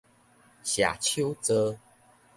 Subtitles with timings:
[0.63, 1.77] 射手座